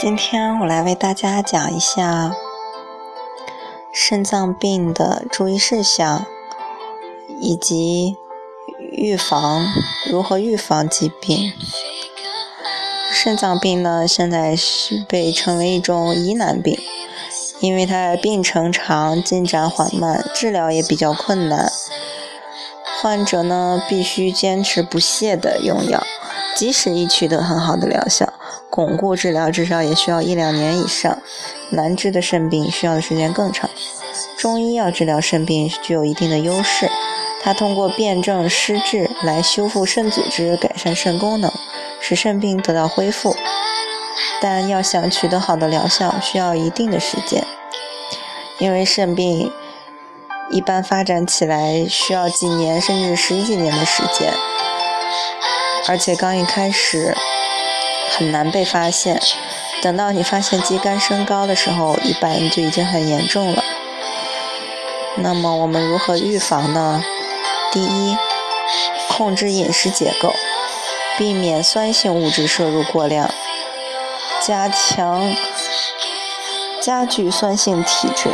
[0.00, 2.32] 今天我来为大家讲一下
[3.92, 6.24] 肾脏病的注意事项，
[7.40, 8.16] 以及
[8.92, 9.66] 预防
[10.08, 11.52] 如何预防疾病。
[13.10, 16.78] 肾脏病呢，现在是被称为一种疑难病，
[17.58, 21.72] 因为它病程长、进展缓慢、治疗也比较困难，
[23.02, 26.00] 患者呢必须坚持不懈的用药，
[26.54, 28.32] 即使已取得很好的疗效。
[28.70, 31.18] 巩固治疗至少也需要一两年以上，
[31.70, 33.68] 难治的肾病需要的时间更长。
[34.36, 36.88] 中医药治疗肾病具有一定的优势，
[37.42, 41.50] 它通过辨证施治来修复肾组织，改善肾功能，
[42.00, 43.34] 使肾病得到恢复。
[44.40, 47.44] 但要想取得好的疗效，需要一定的时间，
[48.58, 49.50] 因为肾病
[50.50, 54.32] 一般发展起来需要几年甚至十几年的时间，
[55.88, 57.16] 而且刚一开始。
[58.10, 59.20] 很难被发现，
[59.82, 63.62] 等到你发现肌酐升高的时候，一般就已经很严重了。
[65.16, 67.02] 那么我们如何预防呢？
[67.72, 68.16] 第一，
[69.08, 70.32] 控制饮食结构，
[71.18, 73.30] 避免酸性物质摄入过量，
[74.40, 75.34] 加强
[76.80, 78.30] 加剧酸性体质。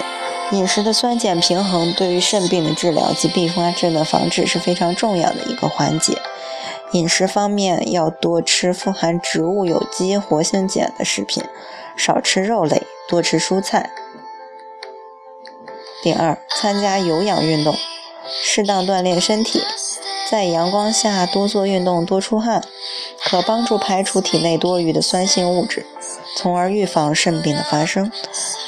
[0.50, 6.20] 饮食的酸碱平衡对于肾病的治疗及并发症的防治是非常重要的一个环节。
[6.94, 11.42] 饮食方面要多吃富含植物有机活性碱的食品，
[11.96, 13.90] 少吃肉类，多吃蔬菜。
[16.04, 17.74] 第二，参加有氧运动，
[18.28, 19.60] 适当锻炼身体，
[20.30, 22.62] 在阳光下多做运动，多出汗，
[23.24, 25.84] 可帮助排除体内多余的酸性物质，
[26.36, 28.12] 从而预防肾病的发生。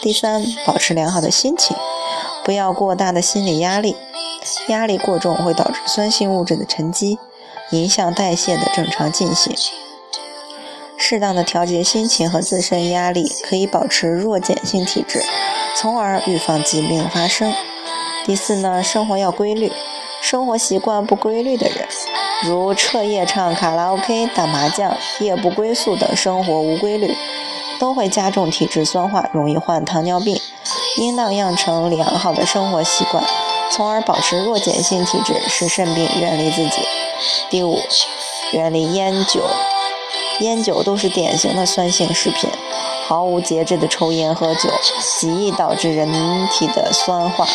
[0.02, 1.76] 第三，保持良好的心情，
[2.42, 3.94] 不要过大的心理压力，
[4.66, 7.20] 压力过重会导致酸性物质的沉积。
[7.70, 9.52] 影响代谢的正常进行，
[10.96, 15.22] 适当的调节心情和自身压力，可以保持弱碱性体质，
[15.76, 17.52] 从而预防疾病发生。
[18.24, 19.72] 第四呢，生活要规律，
[20.22, 21.88] 生活习惯不规律的人，
[22.44, 27.14] 如彻夜唱卡拉 OK、打麻将、夜不归宿等生活无规律，
[27.80, 30.40] 都会加重体质酸化，容易患糖尿病。
[30.98, 33.22] 应当养成良好的生活习惯，
[33.70, 36.82] 从而保持弱碱性体质，使肾病远离自己。
[37.50, 37.78] 第五，
[38.52, 39.44] 远离烟酒，
[40.40, 42.48] 烟酒都是典型的酸性食品，
[43.06, 44.70] 毫无节制的抽烟喝酒，
[45.18, 46.08] 极易导致人
[46.48, 47.46] 体的酸化，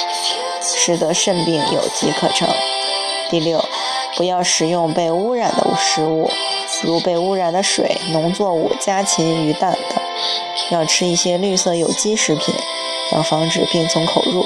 [0.61, 2.47] 使得肾病有机可乘。
[3.29, 3.63] 第六，
[4.15, 6.29] 不要食用被污染的食物，
[6.83, 10.03] 如被污染的水、农作物、家禽、鱼蛋等，
[10.69, 12.53] 要吃一些绿色有机食品，
[13.13, 14.45] 要防止病从口入。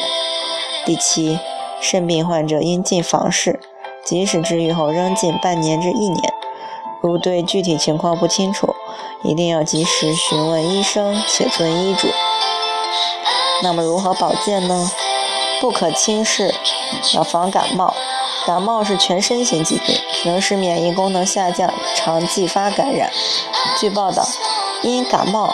[0.86, 1.40] 第七，
[1.88, 3.60] 肾病患者应进房室。
[4.04, 6.34] 即使治愈后仍近半年至一年，
[7.02, 8.76] 如对具体情况不清楚，
[9.24, 12.08] 一定要及时询问医生，且遵医嘱。
[13.62, 14.92] 那么如何保健呢？
[15.62, 16.54] 不可轻视，
[17.14, 17.94] 要防感冒。
[18.46, 23.12] 感冒是全身性疾病，能使免疫功能下降，常继发感染。
[23.80, 24.28] 据报道，
[24.84, 25.52] 因感冒。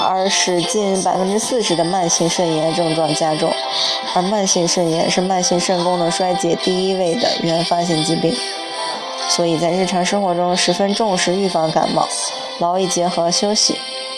[0.00, 3.50] 而使近百分之四十的慢性肾炎症状加重，
[4.14, 8.34] 而慢性肾炎是慢性肾功能衰竭第一位的原发性疾病，
[9.28, 12.06] 所以在日常生活中十分重视预防感冒，
[12.58, 13.76] 劳逸结合休息。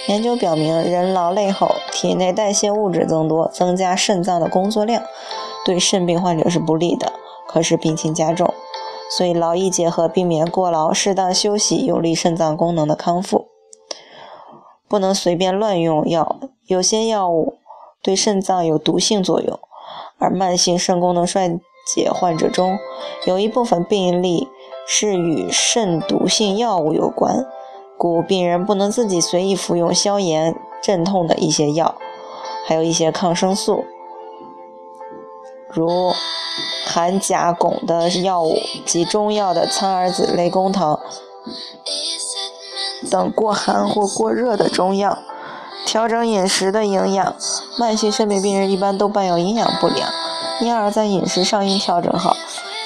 [0.09, 5.01] 研究表明，人劳累后体内代谢物质增多，增加肾脏的工作量，
[5.65, 7.13] 对肾病患者是不利的，
[7.47, 8.53] 可使病情加重。
[9.17, 13.52] 所以劳逸结合，避免过劳，适当休息，有利肾脏功能的康复。
[14.93, 17.55] 不能随便乱用药，有些药物
[18.03, 19.59] 对肾脏有毒性作用，
[20.19, 22.79] 而慢性肾功能衰竭患者中
[23.25, 24.49] 有一部分病例
[24.87, 27.47] 是与肾毒性药物有关，
[27.97, 31.95] 故病人不能自己随意服用消炎镇痛的一些药，
[32.67, 33.87] 还有一些抗生素，
[35.71, 36.13] 如
[36.85, 40.99] 含甲汞的药物及中药的苍耳子、雷公藤。
[43.11, 45.19] 等过寒或过热的中药，
[45.87, 47.35] 调整饮食的营养。
[47.79, 50.09] 慢性肾病病人一般都伴有营养不良，
[50.61, 52.37] 因而，在饮食上应调整好，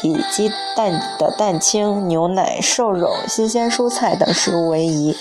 [0.03, 5.17] 以鸡蛋的蛋清、牛奶、瘦肉、新鲜蔬菜等食物为宜，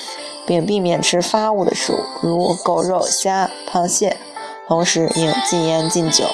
[0.45, 4.17] 并避免吃发物的食物，如狗肉、虾、螃蟹。
[4.67, 6.25] 同时，应禁烟禁酒。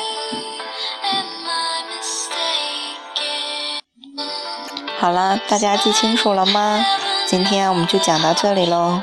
[4.99, 6.85] 好了，大家记清楚了吗？
[7.31, 9.01] 今天我们就讲到这里喽。